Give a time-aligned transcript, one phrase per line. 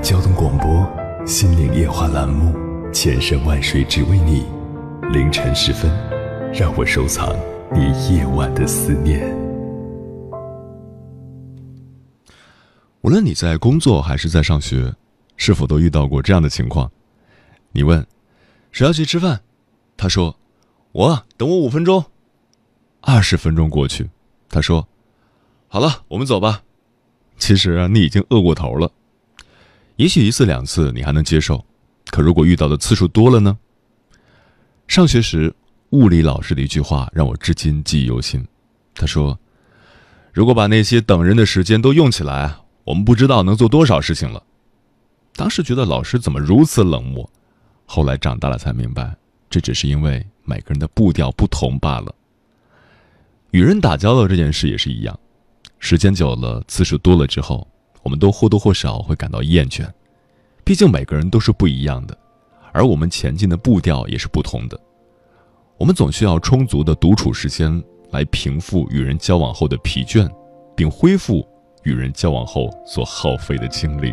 [0.00, 0.66] 交通广播
[1.26, 2.54] 《心灵夜话》栏目，
[2.92, 4.44] 千山万水只为你，
[5.12, 5.90] 凌晨时分，
[6.52, 7.34] 让我收藏
[7.72, 9.20] 你夜晚的思念。
[13.00, 14.94] 无论你在工作还是在上学，
[15.36, 16.90] 是否都遇到过这样的情况？
[17.72, 18.06] 你问
[18.70, 19.40] 谁要去吃饭，
[19.96, 20.36] 他说
[20.92, 22.04] 我等我五分钟。
[23.00, 24.08] 二十分钟过去，
[24.48, 24.86] 他说
[25.66, 26.62] 好了，我们走吧。
[27.36, 28.92] 其实，你已经饿过头了。
[29.98, 31.64] 也许一次两次你还能接受，
[32.12, 33.58] 可如果遇到的次数多了呢？
[34.86, 35.52] 上学时，
[35.90, 38.46] 物理老师的一句话让我至今记忆犹新。
[38.94, 39.36] 他说
[40.32, 44.40] ：“如果把那些等人的时间都用起来，我们不知道能做多少事情了。”
[45.34, 47.28] 当时觉得老师怎么如此冷漠，
[47.84, 49.16] 后来长大了才明白，
[49.50, 52.14] 这只是因为每个人的步调不同罢了。
[53.50, 55.18] 与人打交道这件事也是一样。
[55.80, 57.66] 时间久了，次数多了之后，
[58.08, 59.86] 我们都或多或少会感到厌倦。
[60.64, 62.16] 毕竟每个人都是不一样的，
[62.72, 64.80] 而我们前进的步调也是不同的。
[65.76, 70.26] 我们总需要充足的独处时间来平复与人交往后的疲倦，
[70.74, 71.46] 并恢复
[71.82, 74.10] 与人交往后所耗费的精力。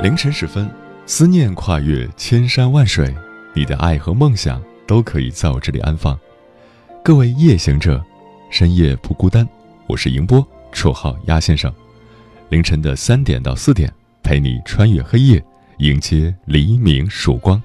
[0.00, 0.70] 凌晨时分，
[1.06, 3.12] 思念跨越千山万水，
[3.52, 6.16] 你的爱和梦想都可以在我这里安放。
[7.02, 8.00] 各位夜行者，
[8.48, 9.44] 深夜不孤单。
[9.88, 11.72] 我是迎波，绰号鸭先生。
[12.48, 13.92] 凌晨的三点到四点，
[14.22, 15.44] 陪你穿越黑夜，
[15.78, 17.60] 迎接黎明曙光。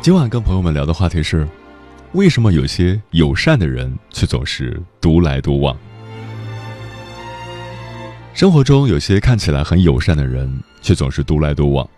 [0.00, 1.48] 今晚跟朋友们聊的话题是。
[2.12, 5.76] 为什么有些友善的人却总是独来独往？
[8.34, 11.88] 生活中有些看起来很友善的人，却总是独来独往。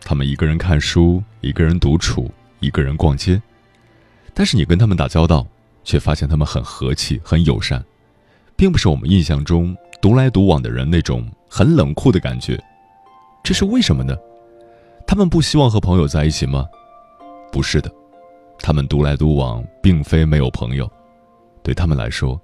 [0.00, 3.40] 他们一个人看书，一个人独处，一个人逛街。
[4.32, 5.46] 但是你跟他们打交道，
[5.84, 7.84] 却发现他们很和气、很友善，
[8.56, 12.58] 并不是我们印象中独来独往的人那种很冷酷的感觉。
[13.44, 14.16] 这是为什么呢？
[15.06, 16.64] 他们不希望和朋友在一起吗？
[17.52, 17.92] 不是的。
[18.62, 20.90] 他们独来独往，并非没有朋友。
[21.62, 22.40] 对他们来说，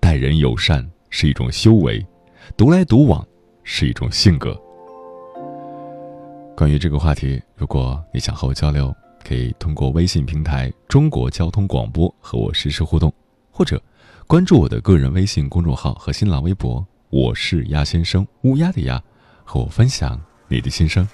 [0.00, 2.04] 待人友善是一种修为，
[2.56, 3.26] 独来独往
[3.64, 4.60] 是一种性格。
[6.56, 8.94] 关于这个话题，如果你想和我交流，
[9.24, 13.12] 可以通过微信平台“中国交通广播”和我实时互动，
[13.50, 13.82] 或者
[14.26, 19.02] 关注我的个人微信公众号和新浪微博“我是鸭先生”（乌鸦的鸭），
[19.44, 21.06] 和我分享你的心声。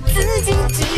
[0.00, 0.52] 自己。
[0.68, 0.97] 记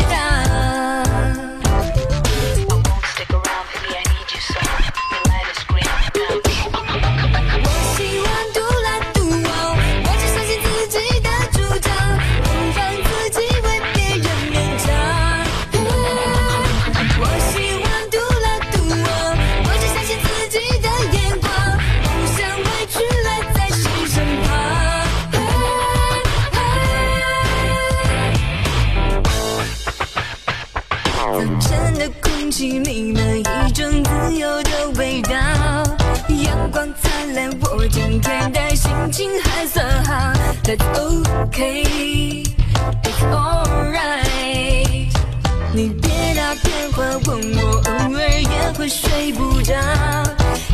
[47.27, 49.73] 我偶尔也会睡不着，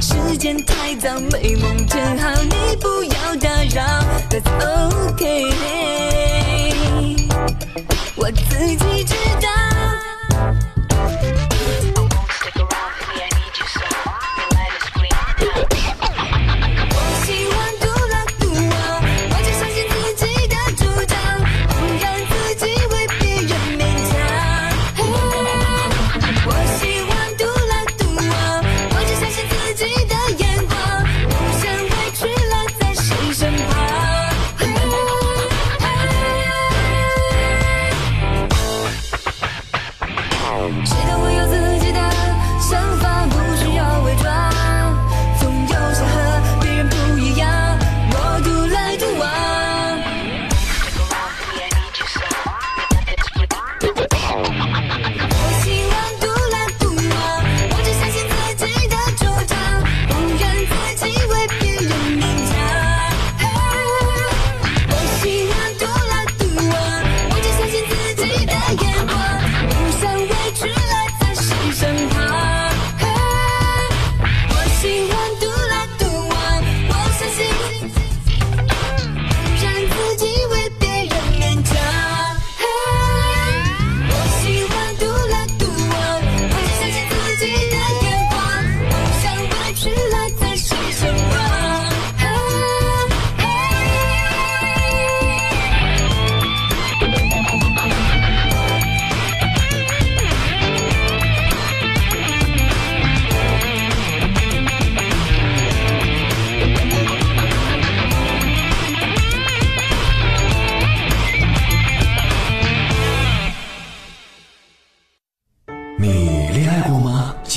[0.01, 3.83] 时间太早，美梦正好，你不要打扰。
[4.29, 4.49] that's
[5.09, 5.51] ok，
[8.15, 9.76] 我自己知道。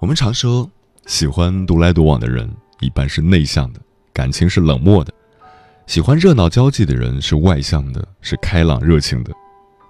[0.00, 0.68] 我们常说，
[1.04, 2.50] 喜欢独来独往的人
[2.80, 3.80] 一般是内向的，
[4.14, 5.12] 感情是冷漠的；
[5.86, 9.30] 喜欢热闹交际的人是外向的，是开朗热情的。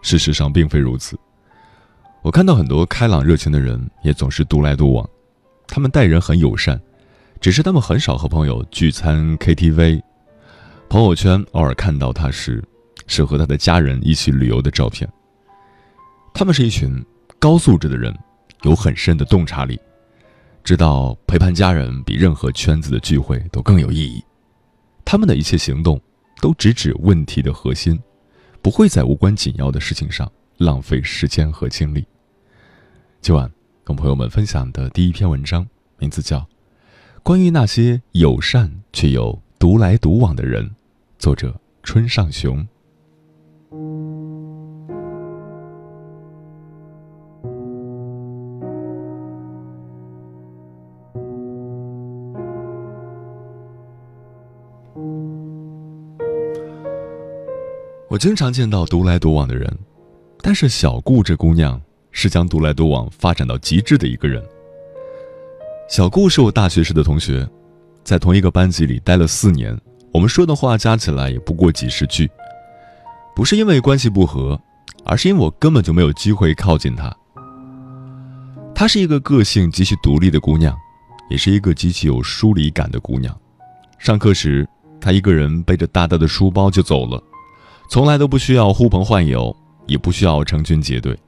[0.02, 1.16] 事实上并非如此。
[2.22, 5.08] 我看到很多开朗热情的人也总是独来独往，
[5.68, 6.78] 他们待人很友善，
[7.40, 10.02] 只是他们很少和朋友聚餐 KTV。
[10.88, 12.60] 朋友圈偶尔看到他时，
[13.06, 15.08] 是和他的家人一起旅游的照片。
[16.34, 17.00] 他们是一群
[17.38, 18.12] 高素质的人，
[18.62, 19.78] 有很深的洞察力。
[20.62, 24.22] 知道陪伴家人比任何圈子的聚会都更有意义。
[25.04, 26.00] 他们的一切行动
[26.40, 28.00] 都直指问题的核心，
[28.62, 32.06] 不会在无关紧要的事情上浪费时间和精力。
[33.20, 33.50] 今晚
[33.82, 35.66] 跟朋友们分享的第一篇文章，
[35.98, 36.38] 名字叫
[37.22, 40.64] 《关于那些友善却又独来独往的人》，
[41.18, 42.66] 作者春上雄。
[58.10, 59.72] 我经常见到独来独往的人，
[60.42, 64.44] 但是小顾这姑娘是将独来独往发展到极致的一个人。
[65.88, 67.48] 小顾是我大学时的同学，
[68.02, 69.80] 在同一个班级里待了四年，
[70.12, 72.28] 我们说的话加起来也不过几十句。
[73.32, 74.60] 不是因为关系不和，
[75.04, 77.16] 而是因为我根本就没有机会靠近她。
[78.74, 80.76] 她是一个个性极其独立的姑娘，
[81.30, 83.32] 也是一个极其有疏离感的姑娘。
[84.00, 84.68] 上课时，
[85.00, 87.22] 她一个人背着大大的书包就走了。
[87.90, 89.54] 从来都不需要呼朋唤友，
[89.88, 91.18] 也不需要成群结队。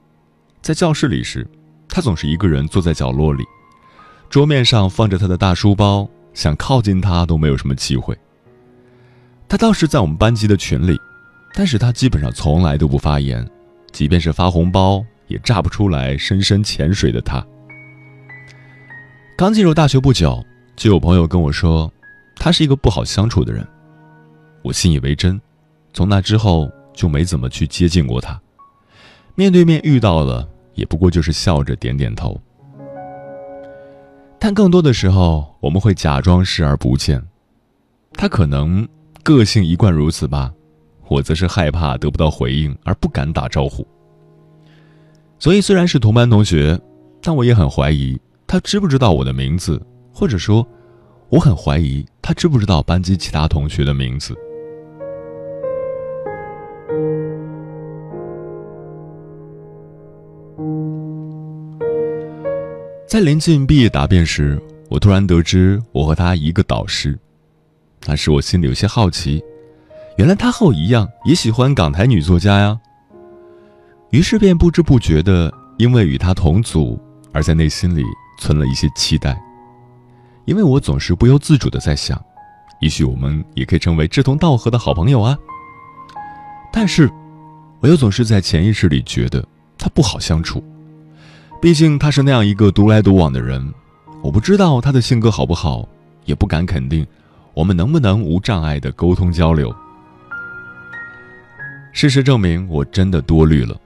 [0.61, 1.45] 在教室里时，
[1.89, 3.43] 他总是一个人坐在角落里，
[4.29, 8.17] 桌面上放着他的大书包，想靠近他都没有什么机会。
[9.49, 10.97] 他倒是在我们班级的群里，
[11.53, 13.45] 但是他基本上从来都不发言，
[13.91, 17.45] 即便是发红包，也炸不出来深深潜水的他。
[19.37, 20.41] 刚进入大学不久，
[20.77, 21.91] 就有朋友跟我说，
[22.37, 23.67] 他是一个不好相处的人。
[24.61, 25.41] 我信以为真，
[25.93, 28.39] 从那之后就没怎么去接近过他。
[29.35, 32.39] 面对面遇到了，也不过就是笑着点点头。
[34.39, 37.23] 但更多的时候，我们会假装视而不见。
[38.11, 38.87] 他可能
[39.23, 40.51] 个性一贯如此吧，
[41.07, 43.87] 我则是害怕得不到回应而不敢打招呼。
[45.39, 46.79] 所以虽然是同班同学，
[47.21, 49.81] 但我也很怀疑他知不知道我的名字，
[50.13, 50.67] 或者说，
[51.29, 54.37] 我很怀疑他知不知道班级其他同学的名字。
[63.07, 64.59] 在临近毕业答辩时，
[64.89, 67.15] 我突然得知我和他一个导师，
[68.07, 69.39] 那时我心里有些好奇，
[70.17, 72.79] 原来他和我一样也喜欢港台女作家呀。
[74.09, 76.99] 于是便不知不觉的，因为与他同组，
[77.31, 78.03] 而在内心里
[78.39, 79.39] 存了一些期待，
[80.45, 82.19] 因为我总是不由自主的在想，
[82.81, 85.37] 也许我们也可以成为志同道合的好朋友啊。
[86.75, 87.07] 但是，
[87.79, 89.45] 我又总是在潜意识里觉得
[89.77, 90.61] 他不好相处。
[91.61, 93.71] 毕竟他是那样一个独来独往的人，
[94.23, 95.87] 我不知道他的性格好不好，
[96.25, 97.05] 也不敢肯定
[97.53, 99.73] 我们能不能无障碍的沟通交流。
[101.93, 103.79] 事实证明，我真的多虑了。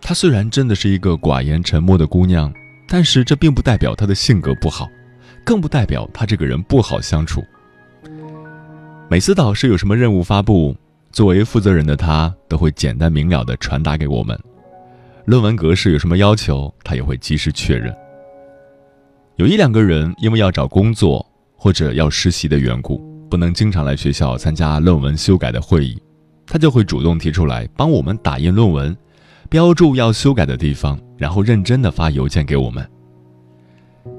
[0.00, 2.50] 她虽然真的是一个寡言沉默的姑娘，
[2.88, 4.88] 但是这并不代表她的性格不好，
[5.44, 7.44] 更不代表她这个人不好相处。
[9.08, 10.74] 每次导师有什么任务发布，
[11.16, 14.38] 作为负责人的他都会简单明了的传达给我们。
[15.24, 17.90] 论文格式有什么要求，他也会及时确认。
[19.36, 22.98] 有一两个人因为要找工作或者要实习的缘故，
[23.30, 25.98] 不能经常来学校参加论文修改的会议，
[26.46, 28.94] 他就会主动提出来帮我们打印论文，
[29.48, 32.86] 标注要修改的地方，然后认真的发邮件给我们。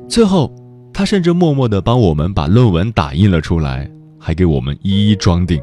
[0.10, 0.52] 最后，
[0.92, 3.88] 他甚至默默的帮我们把论文打印了出来，
[4.20, 5.62] 还给我们一一装订。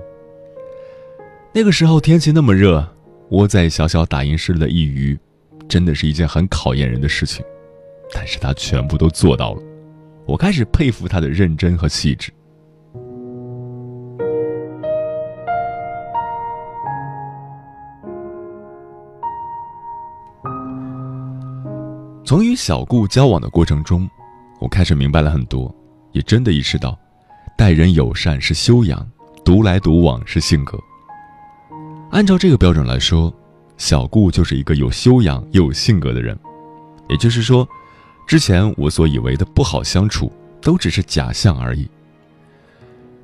[1.57, 2.85] 那个时候天气那么热，
[3.31, 5.17] 窝在小小打印室的一隅。
[5.69, 7.45] 真的是一件很考验人的事情，
[8.13, 9.63] 但是他全部都做到了，
[10.27, 12.33] 我开始佩服他的认真和细致。
[22.25, 24.09] 从与小顾交往的过程中，
[24.61, 25.75] 我开始明白了很多，
[26.13, 26.99] 也真的意识到，
[27.57, 29.09] 待人友善是修养，
[29.45, 30.79] 独来独往是性格。
[32.11, 33.33] 按照这个标准来说。
[33.77, 36.39] 小顾就是一个有修养又有性格的人，
[37.09, 37.69] 也就是说，
[38.25, 40.33] 之前我所以为的不好相处，
[40.63, 41.89] 都只是假象而已。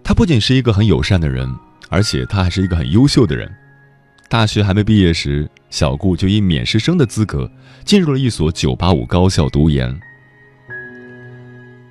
[0.02, 1.48] 他不仅是一个很友善的人，
[1.88, 3.48] 而且他还是一个很优秀的人。
[4.28, 7.48] 大学还没毕业时，小顾就以免试生的资格
[7.84, 9.96] 进入了一所985高校读研。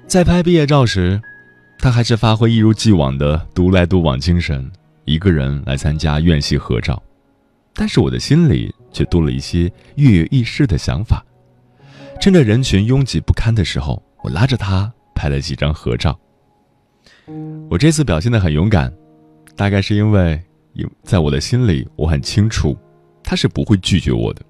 [0.05, 1.22] 在拍毕业照时，
[1.77, 4.69] 他还是发挥一如既往的独来独往精神，
[5.10, 7.01] 一个人来参加院系合照。
[7.74, 11.25] 但是我的心里却多了一些跃跃欲试的想法。
[12.22, 16.20] 趁着人群拥挤不堪的时候，我拉着他拍了几张合照。
[17.70, 18.94] 我这次表现得很勇敢，
[19.56, 20.39] 大概是因为，
[21.04, 22.78] 在我的心里，我很清楚，
[23.24, 24.42] 他是不会拒绝我的。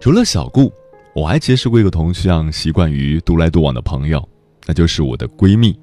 [0.00, 0.72] 除了小顾。
[1.12, 4.26] 我还结识过一个同样习惯于独来独往的朋友，
[4.64, 5.76] 那就是我的闺蜜。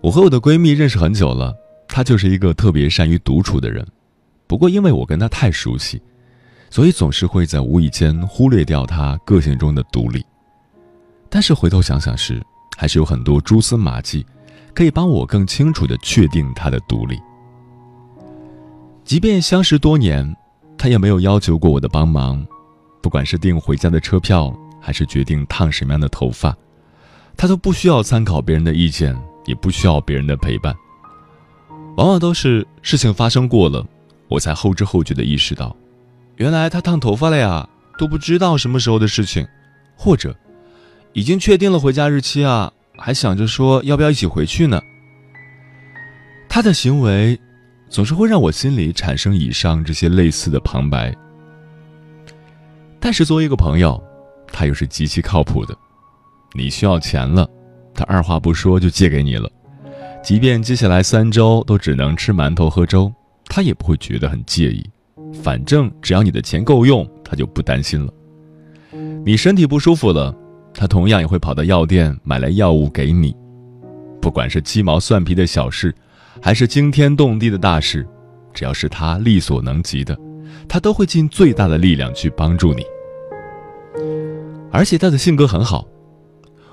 [0.00, 1.52] 我和我的闺蜜认识很久了，
[1.88, 3.84] 她就是一个特别善于独处的人。
[4.46, 6.00] 不过因为我跟她太熟悉，
[6.70, 10.24] 所以总是会在无意间忽略掉她个性中的独立。
[11.28, 12.40] 但是回头想想时，
[12.76, 14.24] 还是有很多蛛丝马迹，
[14.72, 17.18] 可以帮我更清楚地确定她的独立。
[19.04, 20.32] 即便相识多年，
[20.78, 22.46] 她也没有要求过我的帮忙。
[23.06, 26.52] 不管是订回家的车票，还是决定烫什么样的头发，
[27.36, 30.74] 他都不需要参考别人的意见，也不需要别人的陪伴。
[31.96, 33.86] 往往都是事情发生过了，
[34.26, 35.76] 我才后知后觉的意识到，
[36.34, 39.46] 原来他烫头发了呀，都不知道什么时候的事情，
[39.94, 40.36] 或者
[41.12, 44.80] 已经确定了回家日期啊，还想着说要不要一起回去呢。
[46.48, 47.38] 他的行为，
[47.88, 51.16] 总是会让我心里产生以上这些类似的旁白。
[53.00, 54.02] 但是作为一个朋友，
[54.52, 55.76] 他又是极其靠谱的。
[56.54, 57.48] 你需要钱了，
[57.94, 59.50] 他二话不说就借给你了。
[60.22, 63.12] 即便接下来三周都只能吃馒头喝粥，
[63.46, 64.84] 他也不会觉得很介意。
[65.42, 68.12] 反正只要你的钱够用，他就不担心了。
[69.24, 70.34] 你身体不舒服了，
[70.72, 73.36] 他同样也会跑到药店买来药物给你。
[74.20, 75.94] 不管是鸡毛蒜皮的小事，
[76.40, 78.06] 还是惊天动地的大事，
[78.52, 80.18] 只要是他力所能及的，
[80.68, 82.84] 他都会尽最大的力量去帮助你。
[84.70, 85.86] 而且他的性格很好，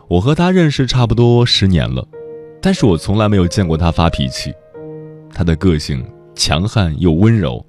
[0.07, 2.05] 我和他认识差不多十年了，
[2.61, 4.53] 但是我从来没有见过他发脾气。
[5.33, 7.65] 他的个性强悍又温柔，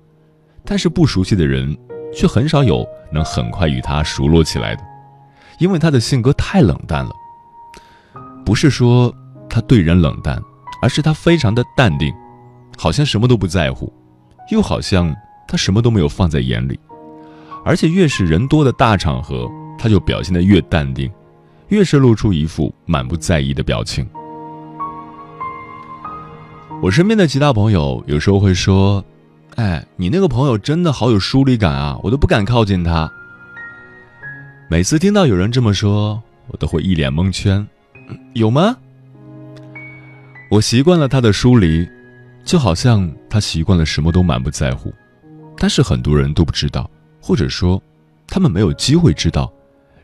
[0.64, 1.76] 但是不熟悉的人
[2.12, 4.82] 却很少有能很快与他熟络起来的，
[5.60, 7.12] 因为他的性格太冷淡了。
[8.44, 9.14] 不是说
[9.48, 10.42] 他对人冷淡，
[10.82, 12.12] 而是他非常的淡定，
[12.76, 13.90] 好像什么都不在乎，
[14.50, 15.14] 又好像
[15.46, 16.78] 他什么都没有放在眼里。
[17.64, 21.10] 而且越是人多的大场合，他就表现得越淡定，
[21.68, 24.06] 越是露出一副满不在意的表情。
[26.82, 29.02] 我身边的其他朋友有时候会说
[29.56, 33.10] ：“哎，你那个朋友真的好有疏离感啊，我都不敢靠近他。”
[34.68, 37.66] 每次听到有人这么说，我都会一脸蒙圈。
[38.34, 38.76] 有吗？
[40.50, 41.88] 我习惯了他的疏离，
[42.44, 44.92] 就好像他习惯了什么都满不在乎。
[45.56, 47.82] 但是很多人都不知道，或者说，
[48.26, 49.52] 他们没有机会知道，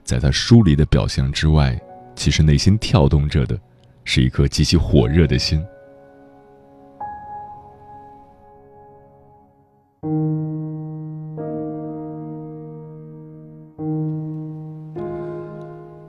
[0.04, 1.78] 在他疏离的表象之外，
[2.14, 3.58] 其实内心跳动着的，
[4.04, 5.62] 是一颗极其火热的心。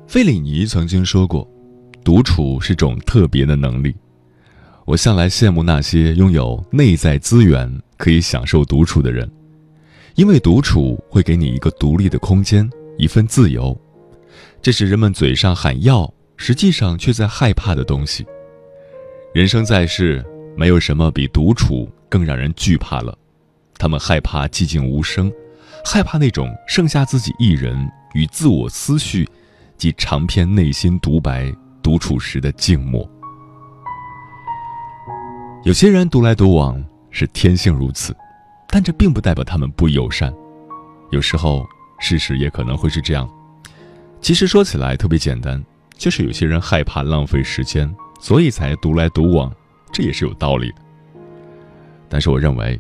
[0.08, 1.48] 费里尼曾经说过。
[2.04, 3.96] 独处是种特别的能力，
[4.92, 9.32] 我向来羡慕那些拥有内在资源可以享受独处的人，
[10.16, 13.80] 因为独处会给你一个独立的空间，一份自由，
[14.62, 18.26] 这是人们嘴上喊要，实际上却在害怕的东西。
[19.34, 20.22] 人生在世，
[20.58, 23.18] 没有什么比独处更让人惧怕了，
[23.78, 25.32] 他们害怕寂静无声，
[25.86, 29.26] 害怕那种剩下自己一人与自我思绪
[29.78, 31.50] 及长篇内心独白。
[31.82, 33.10] 独处时的静默，
[35.64, 38.16] 有些人独来独往是天性如此，
[38.68, 40.34] 但这并不代表他们不友善。
[41.12, 41.64] 有时候，
[42.00, 43.30] 事实也可能会是这样。
[44.22, 45.64] 其实说起来特别简单，
[45.96, 49.54] 就是有些人害怕浪费时间，所以才独来独往，
[49.92, 50.78] 这也是有道理的。
[52.10, 52.80] 但是我认为，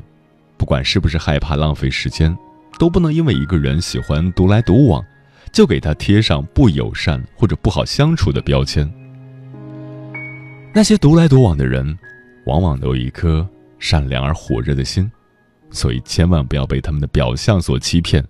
[0.57, 2.35] 不管是不是害怕浪费时间，
[2.79, 5.03] 都不能因为一个人喜欢独来独往。
[5.51, 8.89] 就给他贴上不友善或者不好相处的标签。
[10.73, 11.99] 那些独来独往的人，
[12.45, 13.47] 往往都有一颗
[13.79, 15.11] 善良而火热的心，
[15.69, 18.25] 所以千万不要被他们的表象所欺骗，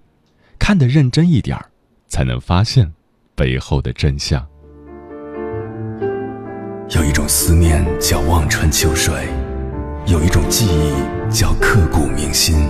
[0.60, 1.66] 看得认真一点儿，
[2.08, 2.92] 才能发现
[3.36, 4.46] 背后的真相。
[6.90, 9.14] 有一种思念叫望穿秋水，
[10.08, 12.68] 有一种记忆叫刻骨铭心，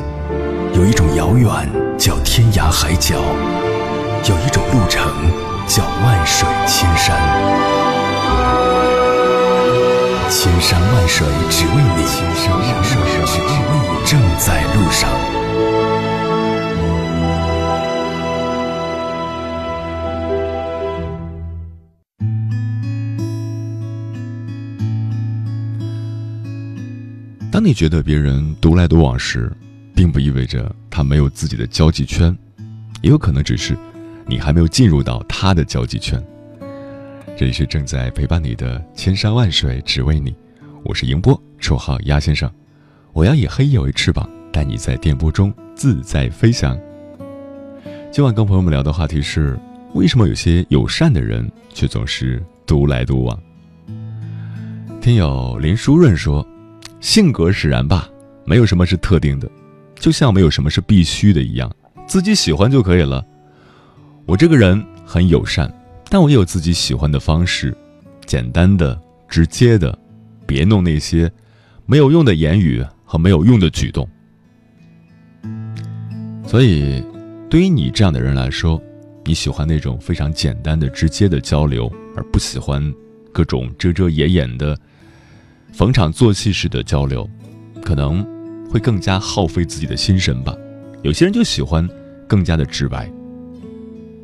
[0.76, 1.50] 有一种遥远
[1.98, 3.16] 叫天涯海角。
[4.30, 5.04] 有一种路程
[5.68, 7.81] 叫万水千山，
[10.34, 15.10] 千山万水只为你，千山万水只为你，正在路上。
[27.52, 29.52] 当你觉得别人独来独往时，
[29.94, 32.34] 并不意味着他没有自己的交际圈，
[33.02, 33.78] 也有可能只是。
[34.26, 36.24] 你还没有进入到他的交际圈。
[37.38, 40.36] 这里是正在陪伴你的千山万水只为你，
[40.84, 42.52] 我是迎波，绰号鸭先生。
[43.14, 46.78] 我要以黑夜为翅膀，带你在电波中自在飞翔。
[48.12, 49.58] 今晚跟朋友们聊的话题是：
[49.94, 53.40] 为什么有些友善的人却总是独来独往？
[55.00, 56.46] 听友林书润说，
[57.00, 58.08] 性格使然吧，
[58.46, 59.50] 没有什么是特定的，
[59.96, 61.74] 就像没有什么是必须的一样，
[62.06, 63.26] 自己喜欢就可以了。
[64.28, 65.74] 我这个人很友善，
[66.14, 67.74] 但我也有自己喜欢的方式，
[68.26, 69.98] 简单的、直接的，
[70.46, 71.32] 别弄那些
[71.86, 74.06] 没有用的言语和没有用的举动。
[76.46, 77.02] 所以，
[77.50, 78.84] 对于你这样的人来说，
[79.24, 82.94] 你喜欢那种非常简单的、直接的交流，而不喜欢
[83.32, 84.78] 各种遮遮掩掩的、
[85.72, 87.26] 逢场作戏式的交流，
[87.82, 88.22] 可能
[88.70, 90.54] 会更加耗费自己的心神吧。
[91.04, 91.88] 有些人就喜欢
[92.28, 93.10] 更加的直白。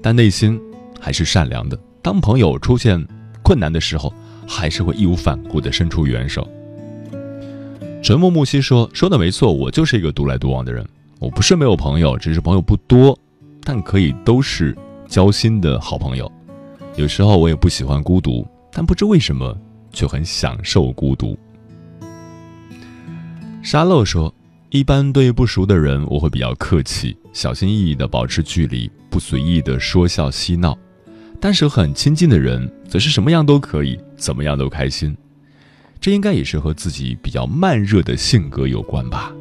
[0.02, 0.60] 但内心
[1.00, 1.78] 还是善良的。
[2.02, 3.06] 当朋友出现
[3.44, 4.14] 困难的时候，
[4.48, 6.48] 还是会义无反顾地伸出援手。
[8.02, 10.88] 沉默木兮说：“说的没错，我就是一个独来独往的人。
[11.20, 13.18] 我不是没有朋友，只是朋友不多，
[13.64, 16.32] 但可以都是交心的好朋友。
[16.96, 19.58] 有时候我也不喜欢孤独，但不知为什么
[19.92, 21.38] 却很享受孤独。”
[23.62, 24.34] 沙漏说
[24.70, 30.78] ：“一般对于不熟的人，我会比较客气，小心翼翼地保持距离。”不随意的说笑嬉闹，
[31.40, 35.16] 但是很亲近的人则是什么样都可以，怎么样都开心。
[36.00, 39.34] 这应该也是和自己比较慢热的性格有关吧。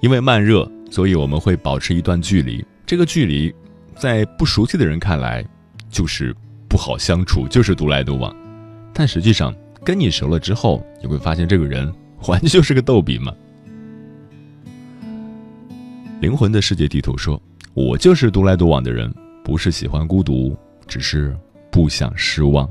[0.00, 2.64] 因为慢热，所以我们会保持一段距离。
[2.86, 3.54] 这个距离，
[3.96, 5.42] 在不熟悉的人看来，
[5.88, 6.34] 就是
[6.68, 8.34] 不好相处，就是独来独往。
[8.92, 11.90] 但实际上，跟你熟了之后，你会发现这个人
[12.26, 13.32] 完全就是个逗比嘛。
[16.20, 17.40] 灵魂的世界地图说
[17.74, 19.12] ：“我就是独来独往的人，
[19.44, 20.56] 不是喜欢孤独，
[20.88, 21.36] 只是
[21.70, 22.68] 不想失望。”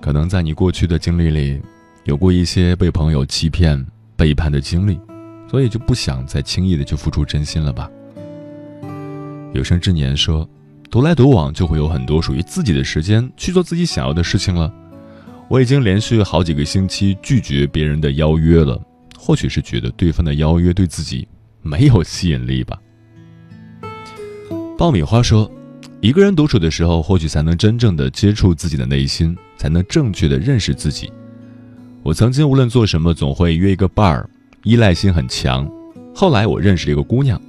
[0.00, 1.60] 可能在你过去的经历里，
[2.04, 3.84] 有过一些被朋友欺骗、
[4.16, 5.00] 背叛的经历，
[5.50, 7.90] 所以就不想再轻易的去付出真心了吧。
[9.52, 10.48] 有生之年说，
[10.90, 14.72] 独来独往就会有很多属于自己的时间去做自己想要的事情了。
[15.48, 18.80] 我已经连续好几个星期拒绝别人的邀约了，
[19.18, 21.26] 或许是觉得对方的邀约对自己
[21.62, 22.78] 没有吸引力吧。
[24.76, 25.50] 爆米花说。
[26.00, 31.10] 一个人独处的时候，或许才能真正的接触自己的内心，才能正确的认识自己。
[32.02, 34.28] 我曾经无论做什么，总会约一个伴儿，
[34.64, 35.66] 依赖性很强。
[36.14, 37.40] 后来我认识了一个姑娘，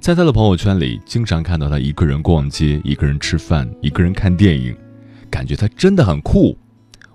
[0.00, 4.74] 在她的朋友圈里，经常看到她一个人逛街，一个人吃饭，一个人看电影，
[5.30, 6.58] 感觉她真的很酷。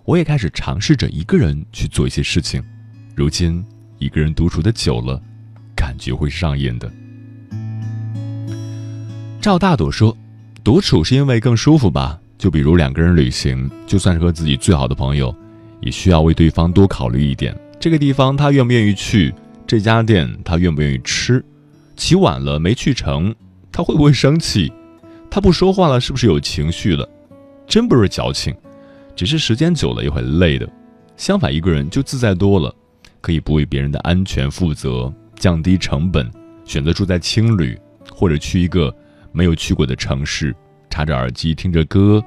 [0.06, 2.64] 我也开始尝试着一个人去做一些事情。
[3.16, 3.62] 如今
[3.98, 5.22] 一个人独处的久了，
[5.76, 6.90] 感觉会上瘾的。
[9.46, 10.18] 赵大朵说。
[10.64, 12.20] 独处是因为更舒服吧？
[12.36, 15.32] 就比如两个人旅行，就算是和自己最好的朋友，
[15.82, 17.56] 也需要为对方多考虑一点。
[17.80, 19.32] 这个地方他愿不愿意去？
[19.68, 21.46] 这家店他愿不愿意吃？
[21.96, 23.36] 起晚了没去成，
[23.72, 24.74] 他会不会生气？
[25.30, 27.08] 他不说话了，是不是有情绪了？
[27.68, 28.52] 真不是矫情，
[29.16, 30.68] 只是时间久了也会累的。
[31.18, 32.74] 相反，一个人就自在多了，
[33.22, 36.28] 可以不为别人的安全负责，降低成本，
[36.66, 37.78] 选择住在青旅，
[38.12, 38.92] 或者去一个。
[39.36, 40.56] 没有去过的城市，
[40.90, 42.24] 插着耳机听着歌，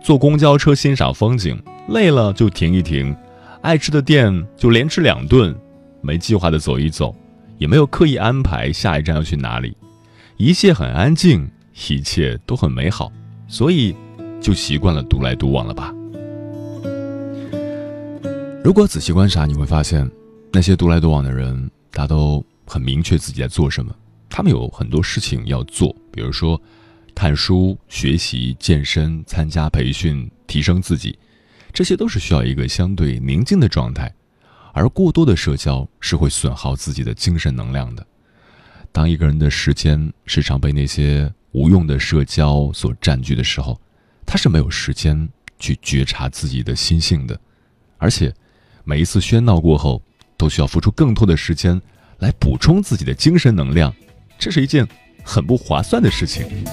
[0.00, 3.14] 坐公交车欣赏风景，累了就停一停，
[3.62, 5.52] 爱吃的店就连吃两顿，
[6.00, 7.12] 没计划的走一走，
[7.58, 9.76] 也没有刻意安排下一站要去哪里，
[10.36, 11.50] 一切很安静，
[11.88, 13.10] 一切都很美好，
[13.48, 13.96] 所以
[14.40, 15.92] 就习惯了独来独往了吧。
[18.62, 20.08] 如果仔细观察，你会发现，
[20.52, 23.92] 那些独来独往的人，他都很明确自己在做什么。
[24.32, 26.58] 他们有很多事情要做，比如说
[27.14, 31.18] 看书、学习、健身、参加培训、提升自己，
[31.70, 34.10] 这些都是需要一个相对宁静的状态。
[34.72, 38.04] 而过多的社交是会损耗自己的精神能量的。
[38.90, 43.78] 当一个人的时间时常被那些无用的社交所占据的时候，
[44.24, 47.38] 他是没有时间去觉察自己的心性的。
[47.98, 48.32] 而且，
[48.82, 50.00] 每一次喧闹过后，
[50.38, 51.78] 都需要付出更多的时间
[52.20, 53.94] 来补充自己的精神能量。
[54.44, 54.84] 这是一件
[55.22, 56.64] 很不划算的事情。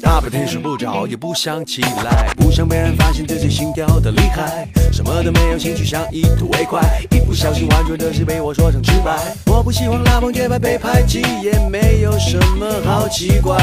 [0.00, 9.14] 大白天睡不着，也不想起来，不想被人发现自己心跳的厉害，什么都没有兴趣，想一吐为快，一不小心婉转的事被我说成直白。
[9.44, 13.58] 我不希望拉帮结派被排挤，也没有什么好奇怪，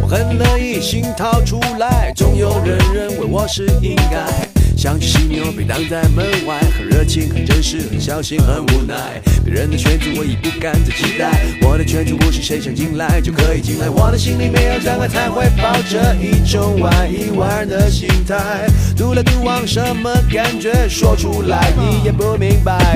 [0.00, 4.51] 我很乐意心掏出来，总有人认为我是应该。
[4.82, 9.22] 想起犀牛被挡在门外，很热情，很真实，很小心，很无奈。
[9.44, 13.88] 别人的圈子我已不敢再期待，我的圈子不是谁想进来就可以进来。
[13.88, 18.68] 我的心里没有障碍，才会抱着一种玩一玩的心态。
[18.96, 20.88] 独来独往什么感觉？
[20.88, 22.91] 说出来你也不明白。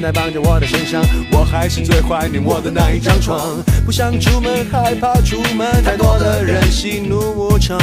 [0.00, 3.62] 感像安全带绑在我的身上，我还是最怀念我的那一张床。
[3.84, 7.78] 不想出门，害怕出门，太多的人喜怒无常。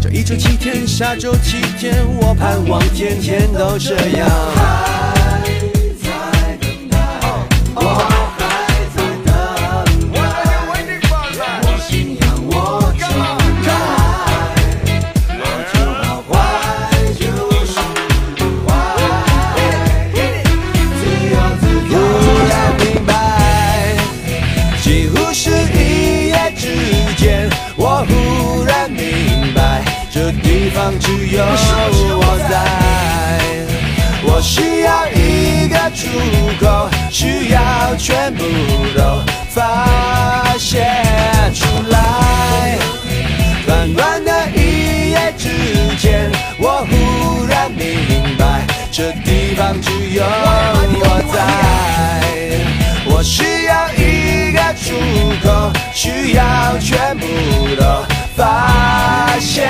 [0.00, 5.07] 这一周七天，下周七天，我盼望天天都这样。
[38.08, 38.42] 全部
[38.96, 39.84] 都发
[40.58, 40.82] 泄
[41.52, 42.78] 出来。
[43.66, 45.50] 短短的一夜之
[45.98, 51.36] 间，我忽然明白，这地方只有我在。
[53.04, 54.94] 我需要一个出
[55.46, 57.26] 口，需要全部
[57.76, 59.68] 都发泄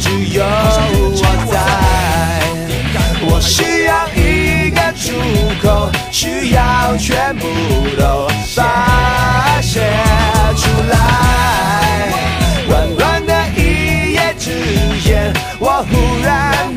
[0.00, 1.54] 只有我在。
[3.22, 5.12] 我需要一个出
[5.62, 7.46] 口，需要全部
[7.98, 9.80] 都发泄
[10.56, 10.96] 出来。
[12.66, 14.50] 短短的一夜之
[15.04, 16.74] 间，我忽然